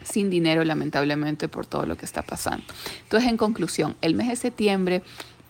sin 0.03 0.29
dinero 0.29 0.63
lamentablemente 0.63 1.47
por 1.47 1.65
todo 1.65 1.85
lo 1.85 1.97
que 1.97 2.05
está 2.05 2.21
pasando. 2.21 2.65
Entonces, 3.03 3.29
en 3.29 3.37
conclusión, 3.37 3.95
el 4.01 4.15
mes 4.15 4.29
de 4.29 4.35
septiembre 4.35 5.03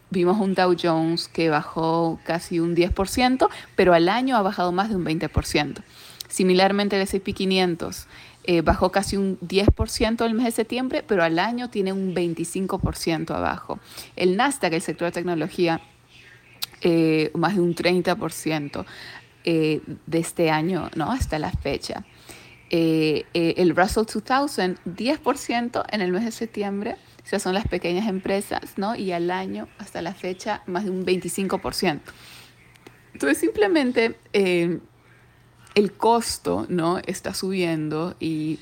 vimos 0.10 0.40
un 0.40 0.54
Dow 0.54 0.76
Jones 0.82 1.28
que 1.28 1.50
bajó 1.50 2.20
casi 2.24 2.60
un 2.60 2.76
10%, 2.76 3.50
pero 3.76 3.94
al 3.94 4.10
año 4.10 4.38
ha 4.38 4.42
bajado 4.42 4.72
más 4.72 4.90
de 4.90 4.96
un 4.96 5.06
20%. 5.06 5.84
Similarmente, 6.28 6.96
el 6.96 7.04
S&P 7.04 7.34
500 7.34 8.08
eh, 8.44 8.62
bajó 8.62 8.92
casi 8.92 9.18
un 9.18 9.40
10% 9.40 10.26
el 10.26 10.34
mes 10.34 10.46
de 10.46 10.52
septiembre, 10.52 11.04
pero 11.06 11.24
al 11.24 11.40
año 11.40 11.70
tiene 11.70 11.94
un 11.94 12.16
25% 12.16 13.32
abajo. 13.32 13.80
El 14.16 14.38
Nasdaq, 14.38 14.74
el 14.74 14.82
sector 14.82 15.08
de 15.08 15.12
tecnología, 15.12 15.82
eh, 16.82 17.32
más 17.34 17.56
de 17.56 17.62
un 17.62 17.76
30% 17.76 18.86
eh, 19.44 19.82
de 20.06 20.20
este 20.20 20.50
año, 20.50 20.90
¿no? 20.96 21.12
Hasta 21.12 21.40
la 21.40 21.52
fecha. 21.52 22.06
Eh, 22.70 23.26
eh, 23.34 23.54
el 23.58 23.76
Russell 23.76 24.04
2000 24.06 24.78
10% 24.86 25.86
en 25.90 26.02
el 26.02 26.12
mes 26.12 26.26
de 26.26 26.32
septiembre, 26.32 26.98
o 27.24 27.28
sea, 27.28 27.40
son 27.40 27.54
las 27.54 27.66
pequeñas 27.68 28.08
empresas, 28.08 28.78
¿no? 28.78 28.96
Y 28.96 29.14
al 29.14 29.32
año, 29.32 29.70
hasta 29.78 30.02
la 30.02 30.14
fecha, 30.14 30.64
más 30.66 30.84
de 30.84 30.92
un 30.92 31.06
25%. 31.06 32.02
Entonces, 33.14 33.38
simplemente 33.38 34.18
eh, 34.34 34.80
el 35.76 35.94
costo, 35.94 36.66
¿no? 36.68 37.00
Está 37.06 37.34
subiendo 37.34 38.16
y 38.20 38.60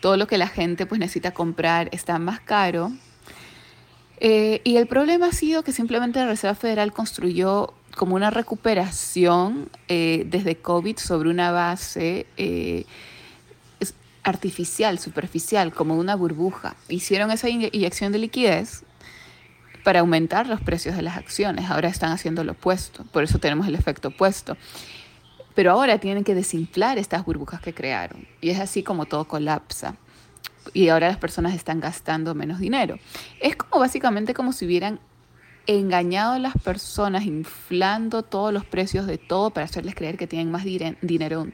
todo 0.00 0.16
lo 0.16 0.26
que 0.26 0.36
la 0.36 0.48
gente 0.48 0.84
pues 0.84 0.98
necesita 0.98 1.32
comprar 1.32 1.88
está 1.92 2.18
más 2.18 2.40
caro. 2.40 2.92
y 4.20 4.76
el 4.76 4.86
problema 4.86 5.26
ha 5.26 5.32
sido 5.32 5.64
que 5.64 5.72
simplemente 5.72 6.20
la 6.20 6.26
Reserva 6.26 6.54
Federal 6.54 6.92
construyó 6.92 7.74
como 7.96 8.14
una 8.14 8.30
recuperación 8.30 9.68
desde 9.88 10.56
COVID 10.56 10.96
sobre 10.98 11.28
una 11.28 11.50
base 11.50 12.26
artificial, 14.22 14.98
superficial, 14.98 15.72
como 15.72 15.96
una 15.96 16.14
burbuja. 16.14 16.76
Hicieron 16.88 17.30
esa 17.30 17.48
inyección 17.48 18.12
de 18.12 18.18
liquidez 18.18 18.84
para 19.82 20.00
aumentar 20.00 20.46
los 20.46 20.60
precios 20.60 20.96
de 20.96 21.02
las 21.02 21.16
acciones. 21.16 21.70
Ahora 21.70 21.88
están 21.88 22.12
haciendo 22.12 22.44
lo 22.44 22.52
opuesto, 22.52 23.04
por 23.04 23.24
eso 23.24 23.38
tenemos 23.38 23.66
el 23.66 23.74
efecto 23.74 24.08
opuesto. 24.08 24.56
Pero 25.54 25.72
ahora 25.72 25.98
tienen 25.98 26.24
que 26.24 26.34
desinflar 26.34 26.98
estas 26.98 27.24
burbujas 27.24 27.60
que 27.60 27.74
crearon. 27.74 28.26
Y 28.40 28.50
es 28.50 28.60
así 28.60 28.82
como 28.82 29.06
todo 29.06 29.26
colapsa. 29.26 29.96
Y 30.72 30.88
ahora 30.88 31.08
las 31.08 31.18
personas 31.18 31.54
están 31.54 31.80
gastando 31.80 32.34
menos 32.34 32.58
dinero. 32.58 32.98
Es 33.40 33.56
como 33.56 33.80
básicamente 33.80 34.32
como 34.32 34.52
si 34.52 34.64
hubieran 34.64 35.00
engañado 35.66 36.34
a 36.34 36.38
las 36.38 36.54
personas, 36.54 37.24
inflando 37.24 38.22
todos 38.22 38.52
los 38.52 38.64
precios 38.64 39.06
de 39.06 39.18
todo 39.18 39.50
para 39.50 39.64
hacerles 39.64 39.94
creer 39.94 40.16
que 40.16 40.26
tienen 40.26 40.50
más 40.50 40.64
dinero 40.64 41.46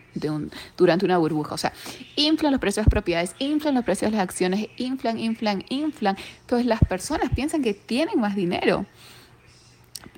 durante 0.77 1.05
una 1.05 1.19
burbuja. 1.19 1.55
O 1.55 1.59
sea, 1.59 1.73
inflan 2.17 2.53
los 2.53 2.61
precios 2.61 2.85
de 2.85 2.88
las 2.88 2.93
propiedades, 2.93 3.35
inflan 3.38 3.75
los 3.75 3.85
precios 3.85 4.11
de 4.11 4.17
las 4.17 4.25
acciones, 4.25 4.69
inflan, 4.77 5.19
inflan, 5.19 5.65
inflan. 5.69 6.17
Entonces 6.41 6.67
las 6.67 6.81
personas 6.81 7.31
piensan 7.35 7.62
que 7.62 7.75
tienen 7.75 8.19
más 8.19 8.35
dinero. 8.35 8.87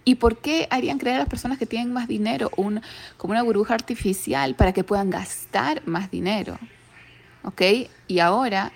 ¿Y 0.04 0.16
por 0.16 0.38
qué 0.38 0.66
harían 0.70 0.99
creer 0.99 1.16
a 1.16 1.20
las 1.20 1.28
personas 1.28 1.59
que 1.59 1.66
tienen 1.66 1.92
más 1.92 2.09
dinero 2.09 2.50
un, 2.56 2.80
como 3.16 3.32
una 3.32 3.42
burbuja 3.42 3.75
artificial 3.75 4.54
para 4.54 4.73
que 4.73 4.85
puedan 4.85 5.11
gastar 5.11 5.87
más 5.87 6.11
dinero? 6.11 6.59
¿Ok? 7.42 7.62
Y 8.09 8.18
ahora 8.18 8.73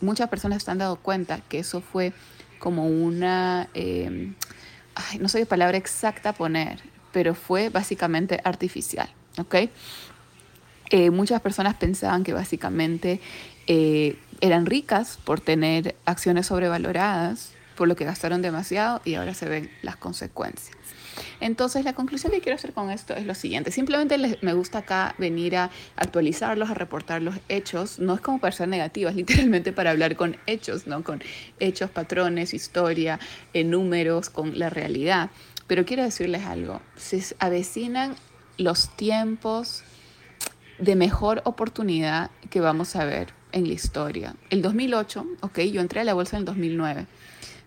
muchas 0.00 0.28
personas 0.28 0.62
se 0.62 0.70
han 0.70 0.78
dado 0.78 0.96
cuenta 0.96 1.40
que 1.48 1.58
eso 1.58 1.80
fue 1.80 2.12
como 2.58 2.86
una, 2.86 3.68
em, 3.74 4.34
no 5.20 5.28
sé 5.28 5.40
qué 5.40 5.46
palabra 5.46 5.76
exacta 5.76 6.32
poner, 6.32 6.80
pero 7.12 7.34
fue 7.34 7.68
básicamente 7.68 8.40
artificial, 8.44 9.08
¿ok? 9.38 9.54
Eh, 10.90 11.10
muchas 11.10 11.40
personas 11.40 11.74
pensaban 11.74 12.22
que 12.22 12.32
básicamente 12.32 13.20
eh, 13.66 14.16
eran 14.40 14.66
ricas 14.66 15.18
por 15.24 15.40
tener 15.40 15.96
acciones 16.04 16.46
sobrevaloradas, 16.46 17.52
por 17.76 17.88
lo 17.88 17.96
que 17.96 18.04
gastaron 18.04 18.42
demasiado 18.42 19.00
y 19.04 19.14
ahora 19.14 19.34
se 19.34 19.48
ven 19.48 19.70
las 19.82 19.96
consecuencias. 19.96 20.76
Entonces, 21.40 21.84
la 21.84 21.94
conclusión 21.94 22.32
que 22.32 22.40
quiero 22.40 22.56
hacer 22.56 22.72
con 22.72 22.90
esto 22.90 23.14
es 23.14 23.26
lo 23.26 23.34
siguiente. 23.34 23.70
Simplemente 23.70 24.38
me 24.42 24.52
gusta 24.52 24.78
acá 24.78 25.14
venir 25.18 25.56
a 25.56 25.70
actualizarlos, 25.96 26.70
a 26.70 26.74
reportar 26.74 27.22
los 27.22 27.36
hechos. 27.48 27.98
No 27.98 28.14
es 28.14 28.20
como 28.20 28.38
para 28.38 28.52
ser 28.52 28.68
negativas, 28.68 29.14
literalmente 29.16 29.72
para 29.72 29.90
hablar 29.90 30.16
con 30.16 30.36
hechos, 30.46 30.86
¿no? 30.86 31.04
Con 31.04 31.22
hechos, 31.58 31.90
patrones, 31.90 32.54
historia, 32.54 33.18
en 33.52 33.70
números, 33.70 34.30
con 34.30 34.58
la 34.58 34.70
realidad. 34.70 35.30
Pero 35.66 35.84
quiero 35.84 36.02
decirles 36.02 36.44
algo. 36.44 36.80
Se 36.96 37.22
avecinan 37.38 38.14
los 38.56 38.94
tiempos 38.96 39.82
de 40.78 40.96
mejor 40.96 41.42
oportunidad 41.44 42.30
que 42.50 42.60
vamos 42.60 42.96
a 42.96 43.04
ver 43.04 43.35
en 43.52 43.66
la 43.66 43.74
historia. 43.74 44.36
El 44.50 44.62
2008, 44.62 45.26
ok, 45.40 45.60
yo 45.60 45.80
entré 45.80 46.00
a 46.00 46.04
la 46.04 46.14
bolsa 46.14 46.36
en 46.36 46.40
el 46.40 46.44
2009. 46.46 47.06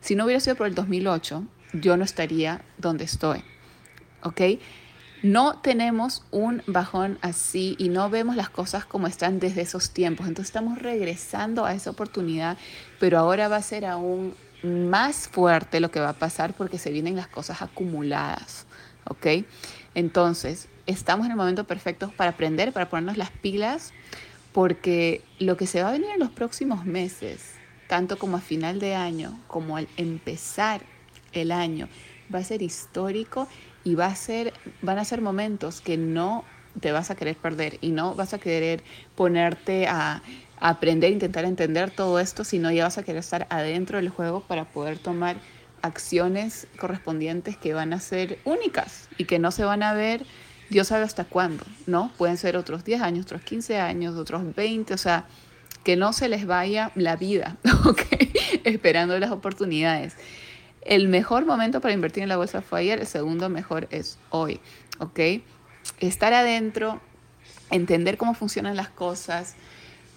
Si 0.01 0.15
no 0.15 0.25
hubiera 0.25 0.39
sido 0.39 0.55
por 0.55 0.67
el 0.67 0.75
2008, 0.75 1.43
yo 1.73 1.97
no 1.97 2.03
estaría 2.03 2.61
donde 2.77 3.03
estoy. 3.03 3.43
¿Ok? 4.23 4.41
No 5.21 5.59
tenemos 5.59 6.23
un 6.31 6.63
bajón 6.65 7.19
así 7.21 7.75
y 7.77 7.89
no 7.89 8.09
vemos 8.09 8.37
las 8.37 8.49
cosas 8.49 8.85
como 8.85 9.07
están 9.07 9.39
desde 9.39 9.61
esos 9.61 9.91
tiempos. 9.91 10.27
Entonces 10.27 10.49
estamos 10.49 10.79
regresando 10.79 11.65
a 11.65 11.73
esa 11.73 11.89
oportunidad, 11.89 12.57
pero 12.99 13.19
ahora 13.19 13.49
va 13.49 13.57
a 13.57 13.61
ser 13.61 13.85
aún 13.85 14.33
más 14.63 15.27
fuerte 15.27 15.79
lo 15.79 15.91
que 15.91 15.99
va 15.99 16.09
a 16.09 16.13
pasar 16.13 16.53
porque 16.53 16.77
se 16.77 16.91
vienen 16.91 17.15
las 17.15 17.27
cosas 17.27 17.61
acumuladas. 17.61 18.65
¿Ok? 19.05 19.45
Entonces, 19.95 20.69
estamos 20.85 21.25
en 21.25 21.31
el 21.31 21.37
momento 21.37 21.65
perfecto 21.65 22.13
para 22.15 22.31
aprender, 22.31 22.71
para 22.71 22.89
ponernos 22.89 23.17
las 23.17 23.31
pilas, 23.31 23.91
porque 24.51 25.21
lo 25.39 25.57
que 25.57 25.67
se 25.67 25.81
va 25.81 25.89
a 25.89 25.93
venir 25.93 26.09
en 26.13 26.19
los 26.19 26.31
próximos 26.31 26.85
meses, 26.85 27.55
tanto 27.87 28.17
como 28.17 28.37
a 28.37 28.41
final 28.41 28.79
de 28.79 28.95
año, 28.95 29.39
como 29.47 29.77
al 29.77 29.87
empezar 29.97 30.81
el 31.31 31.51
año 31.51 31.87
va 32.33 32.39
a 32.39 32.43
ser 32.43 32.61
histórico 32.61 33.47
y 33.83 33.95
va 33.95 34.07
a 34.07 34.15
ser, 34.15 34.53
van 34.81 34.99
a 34.99 35.05
ser 35.05 35.21
momentos 35.21 35.81
que 35.81 35.97
no 35.97 36.43
te 36.79 36.91
vas 36.91 37.11
a 37.11 37.15
querer 37.15 37.35
perder 37.35 37.77
y 37.81 37.91
no 37.91 38.15
vas 38.15 38.33
a 38.33 38.39
querer 38.39 38.83
ponerte 39.15 39.87
a, 39.87 40.21
aprender, 40.59 41.11
intentar 41.11 41.45
entender 41.45 41.91
todo 41.91 42.19
esto, 42.19 42.43
sino 42.43 42.71
ya 42.71 42.83
vas 42.83 42.97
a 42.97 43.03
querer 43.03 43.19
estar 43.19 43.47
adentro 43.49 43.97
del 43.97 44.09
juego 44.09 44.41
para 44.41 44.65
poder 44.65 44.99
tomar 44.99 45.37
acciones 45.81 46.67
correspondientes 46.77 47.55
que 47.55 47.73
van 47.73 47.93
a 47.93 47.99
ser 47.99 48.39
únicas 48.43 49.07
y 49.17 49.25
que 49.25 49.39
no 49.39 49.51
se 49.51 49.63
van 49.63 49.83
a 49.83 49.93
ver, 49.93 50.25
Dios 50.69 50.87
sabe 50.87 51.03
hasta 51.03 51.25
cuándo, 51.25 51.65
¿no? 51.87 52.11
Pueden 52.17 52.37
ser 52.37 52.55
otros 52.55 52.83
10 52.83 53.01
años, 53.01 53.25
otros 53.25 53.41
15 53.41 53.79
años, 53.79 54.15
otros 54.15 54.55
20, 54.55 54.93
o 54.93 54.97
sea, 54.97 55.25
que 55.83 55.95
no 55.95 56.13
se 56.13 56.29
les 56.29 56.45
vaya 56.45 56.91
la 56.95 57.15
vida, 57.15 57.57
¿ok? 57.85 58.01
Esperando 58.63 59.17
las 59.19 59.31
oportunidades. 59.31 60.15
El 60.81 61.07
mejor 61.07 61.45
momento 61.45 61.81
para 61.81 61.93
invertir 61.93 62.23
en 62.23 62.29
la 62.29 62.37
bolsa 62.37 62.61
fue 62.61 62.81
ayer, 62.81 62.99
el 62.99 63.07
segundo 63.07 63.49
mejor 63.49 63.87
es 63.91 64.17
hoy, 64.29 64.59
¿ok? 64.99 65.19
Estar 65.99 66.33
adentro, 66.33 67.01
entender 67.71 68.17
cómo 68.17 68.33
funcionan 68.33 68.75
las 68.75 68.89
cosas 68.89 69.55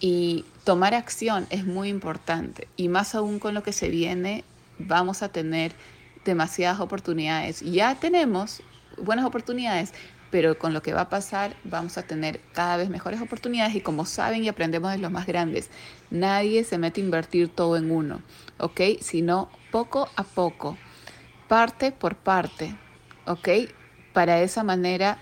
y 0.00 0.44
tomar 0.64 0.94
acción 0.94 1.46
es 1.50 1.64
muy 1.64 1.88
importante. 1.88 2.68
Y 2.76 2.88
más 2.88 3.14
aún 3.14 3.38
con 3.38 3.54
lo 3.54 3.62
que 3.62 3.72
se 3.72 3.88
viene, 3.88 4.44
vamos 4.78 5.22
a 5.22 5.28
tener 5.30 5.72
demasiadas 6.24 6.80
oportunidades. 6.80 7.60
Ya 7.60 7.94
tenemos 7.96 8.62
buenas 8.96 9.24
oportunidades, 9.24 9.92
pero 10.32 10.58
con 10.58 10.72
lo 10.72 10.82
que 10.82 10.94
va 10.94 11.02
a 11.02 11.08
pasar 11.10 11.54
vamos 11.62 11.98
a 11.98 12.02
tener 12.04 12.40
cada 12.52 12.78
vez 12.78 12.88
mejores 12.88 13.20
oportunidades 13.20 13.74
y 13.76 13.82
como 13.82 14.06
saben 14.06 14.42
y 14.42 14.48
aprendemos 14.48 14.90
de 14.90 14.98
los 14.98 15.12
más 15.12 15.26
grandes, 15.26 15.68
nadie 16.10 16.64
se 16.64 16.78
mete 16.78 17.02
a 17.02 17.04
invertir 17.04 17.50
todo 17.50 17.76
en 17.76 17.90
uno, 17.90 18.22
¿ok? 18.58 18.80
Sino 19.00 19.50
poco 19.70 20.08
a 20.16 20.24
poco, 20.24 20.78
parte 21.48 21.92
por 21.92 22.16
parte, 22.16 22.74
¿ok? 23.26 23.48
Para 24.14 24.40
esa 24.40 24.64
manera 24.64 25.18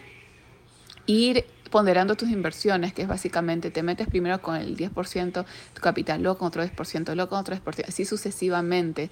ir 1.07 1.45
ponderando 1.71 2.15
tus 2.15 2.29
inversiones, 2.31 2.93
que 2.93 3.03
es 3.03 3.09
básicamente 3.09 3.73
te 3.73 3.83
metes 3.83 4.07
primero 4.07 4.41
con 4.41 4.55
el 4.55 4.77
10% 4.77 5.45
tu 5.75 5.81
capital, 5.81 6.23
luego 6.23 6.39
con 6.39 6.49
otro 6.49 6.63
10%, 6.63 7.17
luego 7.17 7.31
con 7.31 7.41
otro 7.41 7.57
10%, 7.57 7.89
así 7.89 8.05
sucesivamente, 8.05 9.11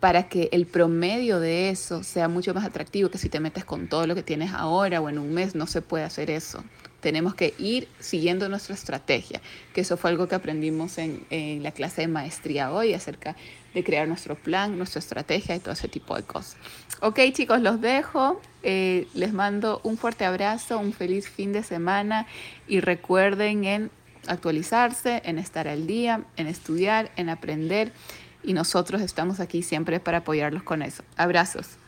para 0.00 0.28
que 0.28 0.48
el 0.52 0.66
promedio 0.66 1.40
de 1.40 1.68
eso 1.68 2.02
sea 2.02 2.26
mucho 2.26 2.54
más 2.54 2.64
atractivo 2.64 3.10
que 3.10 3.18
si 3.18 3.28
te 3.28 3.38
metes 3.38 3.66
con 3.66 3.86
todo 3.86 4.06
lo 4.06 4.14
que 4.14 4.22
tienes 4.22 4.52
ahora 4.52 5.00
o 5.00 5.10
en 5.10 5.18
un 5.18 5.32
mes, 5.34 5.54
no 5.54 5.66
se 5.66 5.82
puede 5.82 6.04
hacer 6.04 6.30
eso. 6.30 6.64
Tenemos 7.00 7.34
que 7.34 7.54
ir 7.58 7.86
siguiendo 7.98 8.48
nuestra 8.48 8.74
estrategia, 8.74 9.40
que 9.74 9.82
eso 9.82 9.96
fue 9.96 10.10
algo 10.10 10.26
que 10.26 10.34
aprendimos 10.34 10.98
en, 10.98 11.62
la 11.62 11.72
clase 11.72 12.02
de 12.02 12.08
maestría 12.08 12.72
hoy 12.72 12.94
acerca 12.94 13.36
de 13.74 13.84
crear 13.84 14.08
nuestro 14.08 14.34
plan, 14.34 14.76
nuestra 14.76 14.98
estrategia 14.98 15.54
y 15.54 15.60
todo 15.60 15.72
ese 15.72 15.88
tipo 15.88 16.16
de 16.16 16.22
cosas. 16.22 16.56
Ok 17.00 17.20
chicos, 17.32 17.60
los 17.60 17.80
dejo. 17.80 18.40
Eh, 18.62 19.06
les 19.14 19.32
mando 19.32 19.80
un 19.84 19.96
fuerte 19.96 20.24
abrazo, 20.24 20.78
un 20.78 20.92
feliz 20.92 21.28
fin 21.28 21.52
de 21.52 21.62
semana 21.62 22.26
y 22.68 22.80
recuerden 22.80 23.64
en 23.64 23.90
actualizarse, 24.26 25.22
en 25.24 25.38
estar 25.38 25.68
al 25.68 25.86
día, 25.86 26.24
en 26.36 26.46
estudiar, 26.46 27.10
en 27.16 27.30
aprender 27.30 27.92
y 28.42 28.52
nosotros 28.52 29.00
estamos 29.02 29.40
aquí 29.40 29.62
siempre 29.62 30.00
para 30.00 30.18
apoyarlos 30.18 30.62
con 30.62 30.82
eso. 30.82 31.02
Abrazos. 31.16 31.79